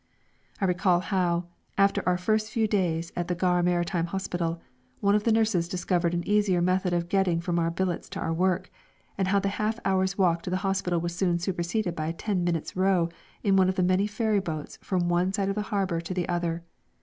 I 0.59 0.65
recall 0.65 0.99
how, 1.01 1.45
after 1.77 2.01
our 2.09 2.17
first 2.17 2.49
few 2.49 2.67
days 2.67 3.11
at 3.15 3.27
the 3.27 3.35
Gare 3.35 3.61
Maritime 3.61 4.07
Hospital, 4.07 4.59
one 4.99 5.13
of 5.13 5.25
the 5.25 5.31
nurses 5.31 5.67
discovered 5.67 6.15
an 6.15 6.27
easier 6.27 6.59
method 6.59 6.91
of 6.91 7.07
getting 7.07 7.39
from 7.39 7.59
our 7.59 7.69
billets 7.69 8.09
to 8.09 8.19
our 8.19 8.33
work, 8.33 8.71
and 9.15 9.27
how 9.27 9.37
the 9.37 9.49
half 9.61 9.79
hour's 9.85 10.17
walk 10.17 10.41
to 10.41 10.49
the 10.49 10.57
hospital 10.65 10.99
was 10.99 11.15
soon 11.15 11.37
superseded 11.37 11.95
by 11.95 12.07
a 12.07 12.13
ten 12.13 12.43
minutes' 12.43 12.75
row 12.75 13.09
in 13.43 13.55
one 13.57 13.69
of 13.69 13.75
the 13.75 13.83
many 13.83 14.07
ferryboats 14.07 14.77
from 14.81 15.07
one 15.07 15.31
side 15.33 15.49
of 15.49 15.55
the 15.55 15.61
harbour 15.69 16.01
to 16.01 16.15
the 16.15 16.27
other. 16.27 16.63